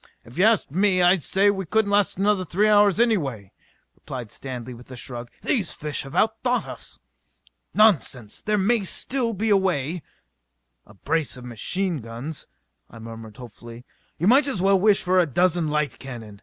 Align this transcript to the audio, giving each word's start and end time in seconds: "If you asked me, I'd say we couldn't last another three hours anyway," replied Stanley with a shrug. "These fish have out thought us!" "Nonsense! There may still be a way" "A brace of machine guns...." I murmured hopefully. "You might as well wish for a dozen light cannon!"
"If 0.25 0.35
you 0.39 0.45
asked 0.45 0.71
me, 0.71 0.99
I'd 1.03 1.21
say 1.23 1.51
we 1.51 1.67
couldn't 1.67 1.91
last 1.91 2.17
another 2.17 2.43
three 2.43 2.67
hours 2.67 2.99
anyway," 2.99 3.51
replied 3.93 4.31
Stanley 4.31 4.73
with 4.73 4.89
a 4.89 4.95
shrug. 4.95 5.29
"These 5.43 5.73
fish 5.73 6.01
have 6.01 6.15
out 6.15 6.41
thought 6.43 6.67
us!" 6.67 6.97
"Nonsense! 7.75 8.41
There 8.41 8.57
may 8.57 8.83
still 8.83 9.33
be 9.35 9.51
a 9.51 9.57
way" 9.57 10.01
"A 10.87 10.95
brace 10.95 11.37
of 11.37 11.45
machine 11.45 11.97
guns...." 11.97 12.47
I 12.89 12.97
murmured 12.97 13.37
hopefully. 13.37 13.85
"You 14.17 14.25
might 14.25 14.47
as 14.47 14.59
well 14.59 14.79
wish 14.79 15.03
for 15.03 15.19
a 15.19 15.27
dozen 15.27 15.67
light 15.67 15.99
cannon!" 15.99 16.39